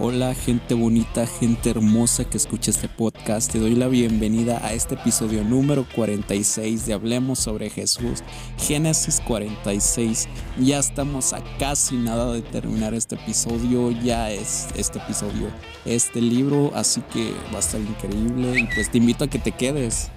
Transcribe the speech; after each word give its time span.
Hola 0.00 0.32
gente 0.32 0.74
bonita, 0.74 1.26
gente 1.26 1.70
hermosa 1.70 2.22
que 2.22 2.36
escucha 2.36 2.70
este 2.70 2.88
podcast. 2.88 3.50
Te 3.50 3.58
doy 3.58 3.74
la 3.74 3.88
bienvenida 3.88 4.64
a 4.64 4.72
este 4.72 4.94
episodio 4.94 5.42
número 5.42 5.84
46 5.96 6.86
de 6.86 6.92
Hablemos 6.92 7.40
sobre 7.40 7.68
Jesús. 7.68 8.22
Génesis 8.58 9.20
46. 9.26 10.28
Ya 10.60 10.78
estamos 10.78 11.32
a 11.32 11.42
casi 11.58 11.96
nada 11.96 12.32
de 12.32 12.42
terminar 12.42 12.94
este 12.94 13.16
episodio. 13.16 13.90
Ya 13.90 14.30
es 14.30 14.68
este 14.76 15.00
episodio, 15.00 15.48
este 15.84 16.20
libro. 16.20 16.70
Así 16.76 17.00
que 17.12 17.32
va 17.52 17.56
a 17.56 17.58
estar 17.58 17.80
increíble. 17.80 18.60
Y 18.60 18.68
pues 18.72 18.92
te 18.92 18.98
invito 18.98 19.24
a 19.24 19.28
que 19.28 19.40
te 19.40 19.50
quedes. 19.50 20.12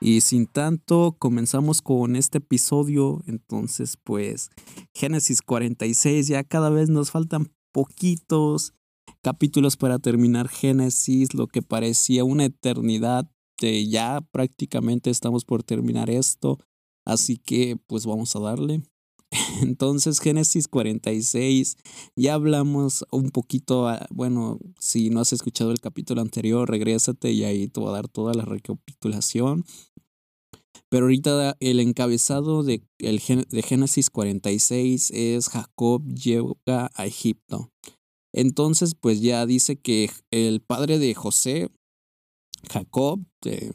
Y 0.00 0.22
sin 0.22 0.46
tanto, 0.46 1.16
comenzamos 1.18 1.82
con 1.82 2.16
este 2.16 2.38
episodio. 2.38 3.22
Entonces, 3.26 3.98
pues, 4.02 4.50
Génesis 4.94 5.42
46, 5.42 6.28
ya 6.28 6.42
cada 6.42 6.70
vez 6.70 6.88
nos 6.88 7.10
faltan 7.10 7.52
poquitos 7.72 8.72
capítulos 9.22 9.76
para 9.76 9.98
terminar 9.98 10.48
Génesis, 10.48 11.34
lo 11.34 11.46
que 11.46 11.60
parecía 11.60 12.24
una 12.24 12.46
eternidad. 12.46 13.30
ya 13.60 14.26
prácticamente 14.32 15.10
estamos 15.10 15.44
por 15.44 15.62
terminar 15.62 16.08
esto. 16.08 16.58
Así 17.04 17.36
que, 17.36 17.76
pues, 17.86 18.06
vamos 18.06 18.34
a 18.34 18.40
darle. 18.40 18.82
Entonces, 19.62 20.20
Génesis 20.20 20.66
46, 20.68 21.76
ya 22.16 22.34
hablamos 22.34 23.04
un 23.10 23.30
poquito, 23.30 23.88
ah, 23.88 24.06
bueno, 24.10 24.58
si 24.78 25.10
no 25.10 25.20
has 25.20 25.32
escuchado 25.32 25.70
el 25.70 25.80
capítulo 25.80 26.20
anterior, 26.20 26.68
regrésate 26.68 27.30
y 27.30 27.44
ahí 27.44 27.68
te 27.68 27.80
voy 27.80 27.90
a 27.90 27.92
dar 27.92 28.08
toda 28.08 28.34
la 28.34 28.44
recapitulación. 28.44 29.64
Pero 30.90 31.04
ahorita 31.04 31.56
el 31.60 31.80
encabezado 31.80 32.62
de, 32.62 32.82
el, 32.98 33.20
de 33.48 33.62
Génesis 33.62 34.10
46 34.10 35.12
es 35.12 35.48
Jacob 35.48 36.04
llega 36.12 36.90
a 36.94 37.06
Egipto. 37.06 37.70
Entonces, 38.32 38.94
pues 38.94 39.20
ya 39.20 39.46
dice 39.46 39.76
que 39.76 40.10
el 40.30 40.60
padre 40.60 40.98
de 40.98 41.14
José, 41.14 41.70
Jacob, 42.68 43.20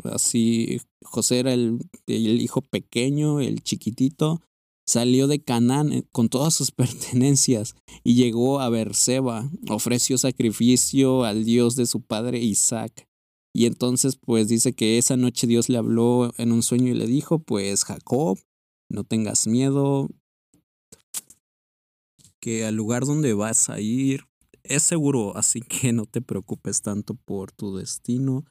así, 0.04 0.82
José 1.04 1.40
era 1.40 1.54
el, 1.54 1.80
el 2.08 2.42
hijo 2.42 2.62
pequeño, 2.62 3.40
el 3.40 3.64
chiquitito, 3.64 4.42
salió 4.86 5.28
de 5.28 5.44
Canaán 5.44 5.92
eh, 5.92 6.04
con 6.12 6.30
todas 6.30 6.54
sus 6.54 6.72
pertenencias 6.72 7.76
y 8.04 8.16
llegó 8.16 8.60
a 8.60 8.70
Berseba, 8.70 9.50
ofreció 9.70 10.18
sacrificio 10.18 11.24
al 11.24 11.44
Dios 11.46 11.76
de 11.76 11.86
su 11.86 12.02
padre 12.02 12.40
Isaac. 12.40 13.08
Y 13.56 13.68
entonces 13.68 14.18
pues 14.18 14.50
dice 14.50 14.74
que 14.74 14.98
esa 14.98 15.16
noche 15.16 15.48
Dios 15.48 15.70
le 15.70 15.78
habló 15.78 16.34
en 16.38 16.52
un 16.52 16.62
sueño 16.62 16.92
y 16.92 16.94
le 16.94 17.08
dijo, 17.08 17.40
pues 17.40 17.86
Jacob, 17.86 18.38
no 18.92 19.06
tengas 19.06 19.48
miedo, 19.48 20.10
que 22.42 22.66
al 22.66 22.76
lugar 22.76 23.06
donde 23.06 23.34
vas 23.34 23.70
a 23.70 23.80
ir 23.80 24.26
es 24.64 24.84
seguro, 24.84 25.38
así 25.38 25.62
que 25.62 25.94
no 25.94 26.06
te 26.06 26.22
preocupes 26.22 26.82
tanto 26.82 27.14
por 27.14 27.54
tu 27.54 27.78
destino 27.78 28.44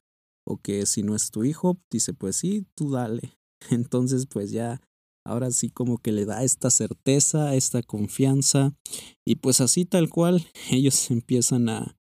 o 0.47 0.57
que 0.57 0.87
si 0.87 1.03
no 1.03 1.15
es 1.15 1.31
tu 1.31 1.45
hijo, 1.45 1.77
dice 1.91 2.15
pues 2.15 2.37
sí, 2.37 2.67
tú 2.75 2.91
dale. 2.91 3.37
Entonces 3.71 4.25
pues 4.25 4.53
ya 4.53 4.81
ahora 5.27 5.51
sí 5.51 5.69
como 5.69 5.99
que 5.99 6.13
le 6.13 6.25
da 6.25 6.45
esta 6.45 6.71
certeza, 6.71 7.55
esta 7.55 7.83
confianza 7.83 8.75
y 9.23 9.35
pues 9.35 9.61
así 9.61 9.85
tal 9.85 10.09
cual 10.09 10.47
ellos 10.71 11.11
empiezan 11.11 11.69
a 11.69 11.95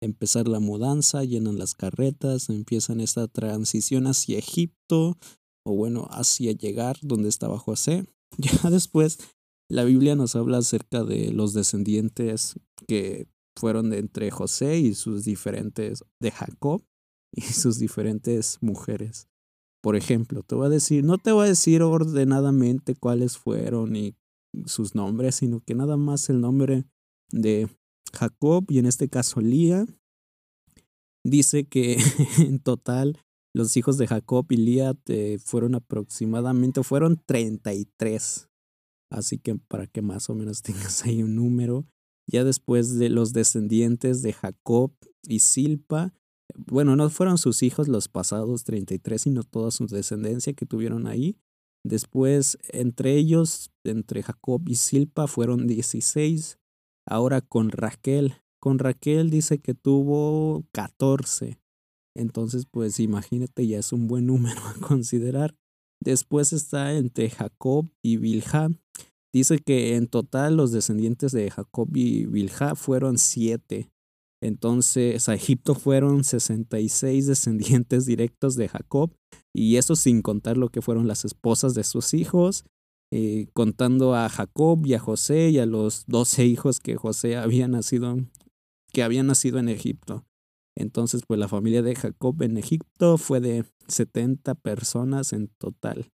empezar 0.00 0.48
la 0.48 0.60
mudanza, 0.60 1.24
llenan 1.24 1.58
las 1.58 1.74
carretas, 1.74 2.48
empiezan 2.48 3.00
esta 3.00 3.28
transición 3.28 4.06
hacia 4.06 4.38
Egipto, 4.38 5.18
o 5.64 5.74
bueno, 5.74 6.08
hacia 6.10 6.52
llegar 6.52 6.96
donde 7.02 7.28
estaba 7.28 7.58
José. 7.58 8.06
Ya 8.38 8.70
después, 8.70 9.18
la 9.68 9.84
Biblia 9.84 10.14
nos 10.14 10.36
habla 10.36 10.58
acerca 10.58 11.02
de 11.02 11.32
los 11.32 11.52
descendientes 11.52 12.54
que 12.86 13.28
fueron 13.56 13.92
entre 13.92 14.30
José 14.30 14.78
y 14.78 14.94
sus 14.94 15.24
diferentes, 15.24 16.04
de 16.20 16.30
Jacob 16.30 16.84
y 17.32 17.42
sus 17.42 17.78
diferentes 17.78 18.58
mujeres. 18.60 19.28
Por 19.82 19.96
ejemplo, 19.96 20.42
te 20.42 20.54
voy 20.54 20.66
a 20.66 20.70
decir, 20.70 21.04
no 21.04 21.18
te 21.18 21.32
voy 21.32 21.46
a 21.46 21.48
decir 21.48 21.82
ordenadamente 21.82 22.94
cuáles 22.94 23.38
fueron 23.38 23.96
y 23.96 24.14
sus 24.66 24.94
nombres, 24.94 25.36
sino 25.36 25.60
que 25.60 25.74
nada 25.74 25.96
más 25.96 26.28
el 26.28 26.40
nombre 26.40 26.84
de 27.30 27.68
Jacob 28.12 28.66
y 28.68 28.78
en 28.78 28.86
este 28.86 29.08
caso 29.08 29.40
Lía. 29.40 29.86
Dice 31.24 31.64
que 31.64 31.98
en 32.38 32.60
total 32.60 33.18
los 33.54 33.76
hijos 33.76 33.98
de 33.98 34.06
Jacob 34.06 34.46
y 34.50 34.56
Lía 34.56 34.96
eh, 35.06 35.38
fueron 35.44 35.74
aproximadamente, 35.74 36.82
fueron 36.82 37.20
33. 37.26 38.48
Así 39.10 39.38
que 39.38 39.56
para 39.56 39.86
que 39.86 40.02
más 40.02 40.30
o 40.30 40.34
menos 40.34 40.62
tengas 40.62 41.04
ahí 41.04 41.22
un 41.22 41.36
número. 41.36 41.86
Ya 42.26 42.44
después 42.44 42.98
de 42.98 43.08
los 43.08 43.32
descendientes 43.32 44.22
de 44.22 44.32
Jacob 44.32 44.92
y 45.24 45.40
Silpa, 45.40 46.14
bueno, 46.56 46.94
no 46.94 47.10
fueron 47.10 47.38
sus 47.38 47.62
hijos 47.62 47.88
los 47.88 48.08
pasados 48.08 48.64
33, 48.64 49.22
sino 49.22 49.42
toda 49.42 49.70
su 49.72 49.86
descendencia 49.86 50.52
que 50.52 50.66
tuvieron 50.66 51.06
ahí. 51.06 51.36
Después, 51.84 52.58
entre 52.68 53.16
ellos, 53.16 53.72
entre 53.84 54.22
Jacob 54.22 54.62
y 54.68 54.76
Silpa, 54.76 55.26
fueron 55.26 55.66
16. 55.66 56.59
Ahora 57.10 57.40
con 57.40 57.70
Raquel. 57.70 58.34
Con 58.60 58.78
Raquel 58.78 59.30
dice 59.30 59.58
que 59.58 59.74
tuvo 59.74 60.64
14. 60.72 61.58
Entonces, 62.16 62.66
pues 62.70 63.00
imagínate, 63.00 63.66
ya 63.66 63.78
es 63.78 63.92
un 63.92 64.06
buen 64.06 64.26
número 64.26 64.60
a 64.60 64.74
considerar. 64.86 65.56
Después 66.02 66.52
está 66.52 66.94
entre 66.94 67.28
Jacob 67.28 67.90
y 68.02 68.16
Bilha. 68.16 68.70
Dice 69.34 69.58
que 69.58 69.96
en 69.96 70.06
total 70.06 70.56
los 70.56 70.72
descendientes 70.72 71.32
de 71.32 71.50
Jacob 71.50 71.88
y 71.94 72.26
Bilha 72.26 72.74
fueron 72.74 73.18
siete. 73.18 73.90
Entonces 74.42 75.28
a 75.28 75.34
Egipto 75.34 75.74
fueron 75.74 76.24
66 76.24 77.26
descendientes 77.26 78.06
directos 78.06 78.56
de 78.56 78.68
Jacob, 78.68 79.12
y 79.54 79.76
eso 79.76 79.96
sin 79.96 80.22
contar 80.22 80.56
lo 80.56 80.70
que 80.70 80.80
fueron 80.80 81.06
las 81.06 81.24
esposas 81.24 81.74
de 81.74 81.84
sus 81.84 82.14
hijos, 82.14 82.64
eh, 83.12 83.48
contando 83.52 84.14
a 84.14 84.28
Jacob 84.28 84.86
y 84.86 84.94
a 84.94 85.00
José 85.00 85.50
y 85.50 85.58
a 85.58 85.66
los 85.66 86.04
doce 86.06 86.46
hijos 86.46 86.78
que 86.78 86.96
José 86.96 87.36
había 87.36 87.66
nacido, 87.68 88.18
que 88.92 89.02
habían 89.02 89.26
nacido 89.26 89.58
en 89.58 89.68
Egipto. 89.68 90.24
Entonces, 90.76 91.22
pues 91.26 91.38
la 91.38 91.48
familia 91.48 91.82
de 91.82 91.96
Jacob 91.96 92.40
en 92.42 92.56
Egipto 92.56 93.18
fue 93.18 93.40
de 93.40 93.64
70 93.88 94.54
personas 94.54 95.32
en 95.32 95.48
total. 95.58 96.10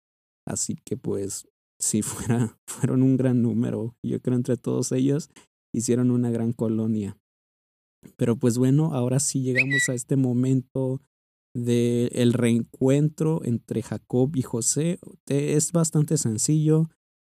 Así 0.46 0.75
que 0.84 0.97
pues 0.97 1.47
si 1.80 2.01
fuera, 2.01 2.57
fueron 2.68 3.03
un 3.03 3.18
gran 3.18 3.41
número. 3.41 3.96
Yo 4.03 4.22
creo 4.22 4.35
entre 4.35 4.57
todos 4.57 4.91
ellos 4.91 5.30
hicieron 5.74 6.12
una 6.12 6.30
gran 6.30 6.51
colonia. 6.51 7.18
Pero 8.18 8.35
pues 8.35 8.57
bueno, 8.57 8.94
ahora 8.94 9.19
sí 9.19 9.41
llegamos 9.41 9.88
a 9.88 9.94
este 9.94 10.16
momento 10.16 11.01
del 11.53 12.09
el 12.13 12.34
reencuentro 12.34 13.41
entre 13.44 13.81
Jacob 13.81 14.35
y 14.35 14.41
José. 14.41 15.00
Es 15.28 15.72
bastante 15.72 16.17
sencillo. 16.17 16.89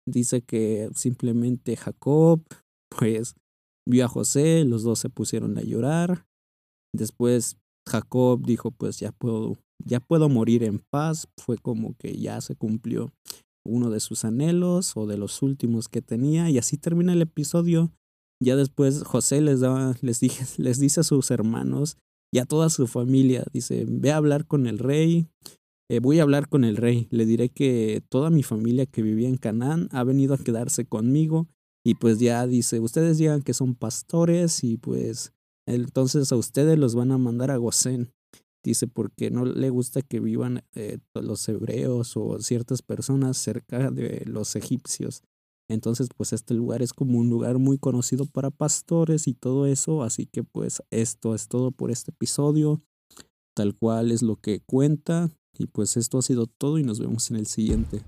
Dice 0.08 0.42
que 0.42 0.90
simplemente 0.96 1.76
Jacob, 1.76 2.44
pues, 2.98 3.36
vio 3.88 4.06
a 4.06 4.08
José, 4.08 4.66
los 4.66 4.84
dos 4.84 5.00
se 5.00 5.10
pusieron 5.10 5.58
a 5.58 5.62
llorar. 5.62 6.26
Después 6.94 7.58
Jacob 7.88 8.46
dijo, 8.46 8.72
pues 8.72 9.00
ya 9.00 9.12
puedo, 9.12 9.58
ya 9.84 10.00
puedo 10.00 10.30
morir 10.30 10.64
en 10.64 10.80
paz. 10.80 11.28
Fue 11.38 11.58
como 11.58 11.96
que 11.98 12.18
ya 12.18 12.42
se 12.42 12.56
cumplió 12.56 13.12
uno 13.66 13.90
de 13.90 14.00
sus 14.00 14.26
anhelos 14.26 14.96
o 14.96 15.06
de 15.06 15.18
los 15.18 15.42
últimos 15.42 15.88
que 15.88 16.02
tenía. 16.02 16.50
Y 16.50 16.58
así 16.58 16.78
termina 16.78 17.14
el 17.14 17.22
episodio. 17.22 17.92
Ya 18.42 18.56
después 18.56 19.04
José 19.04 19.42
les, 19.42 19.60
da, 19.60 19.94
les, 20.02 20.20
dije, 20.20 20.46
les 20.58 20.80
dice 20.80 21.02
a 21.02 21.04
sus 21.04 21.30
hermanos 21.32 21.98
y 22.32 22.40
a 22.40 22.46
toda 22.46 22.70
su 22.70 22.88
familia, 22.88 23.44
dice, 23.52 23.86
ve 23.88 24.12
a 24.12 24.18
hablar 24.18 24.46
con 24.46 24.68
el 24.68 24.80
rey, 24.80 25.28
eh, 25.90 26.00
voy 26.00 26.20
a 26.20 26.24
hablar 26.24 26.48
con 26.50 26.64
el 26.64 26.78
rey, 26.78 27.08
le 27.10 27.26
diré 27.26 27.50
que 27.50 28.04
toda 28.10 28.30
mi 28.30 28.44
familia 28.44 28.86
que 28.86 29.02
vivía 29.02 29.28
en 29.28 29.38
Canaán 29.38 29.90
ha 29.92 30.04
venido 30.04 30.36
a 30.36 30.38
quedarse 30.38 30.86
conmigo 30.86 31.48
y 31.84 31.96
pues 31.96 32.20
ya 32.20 32.46
dice, 32.46 32.80
ustedes 32.80 33.18
digan 33.18 33.42
que 33.42 33.54
son 33.54 33.74
pastores 33.74 34.64
y 34.64 34.78
pues 34.78 35.34
entonces 35.66 36.32
a 36.32 36.36
ustedes 36.36 36.78
los 36.78 36.96
van 36.96 37.12
a 37.12 37.18
mandar 37.18 37.52
a 37.52 37.58
Gosén. 37.58 38.12
Dice, 38.64 38.88
porque 38.88 39.32
no 39.32 39.46
le 39.46 39.70
gusta 39.70 40.02
que 40.02 40.20
vivan 40.20 40.64
eh, 40.76 40.98
los 41.14 41.48
hebreos 41.48 42.18
o 42.18 42.40
ciertas 42.40 42.82
personas 42.82 43.38
cerca 43.38 43.90
de 43.90 44.24
los 44.26 44.56
egipcios. 44.56 45.24
Entonces, 45.70 46.10
pues 46.18 46.34
este 46.34 46.56
lugar 46.56 46.82
es 46.82 46.94
como 46.94 47.20
un 47.20 47.30
lugar 47.30 47.60
muy 47.60 47.78
conocido 47.78 48.26
para 48.26 48.50
pastores 48.50 49.28
y 49.28 49.34
todo 49.34 49.68
eso. 49.68 50.04
Así 50.04 50.26
que 50.26 50.44
pues 50.44 50.84
esto 50.90 51.36
es 51.36 51.48
todo 51.48 51.72
por 51.72 51.92
este 51.92 52.12
episodio. 52.12 52.82
Tal 53.56 53.76
cual 53.76 54.12
es 54.12 54.22
lo 54.24 54.36
que 54.36 54.62
cuenta. 54.66 55.30
Y 55.58 55.68
pues 55.68 55.96
esto 55.96 56.18
ha 56.18 56.22
sido 56.22 56.48
todo 56.48 56.80
y 56.80 56.84
nos 56.84 57.00
vemos 57.00 57.30
en 57.30 57.38
el 57.38 57.46
siguiente. 57.46 58.04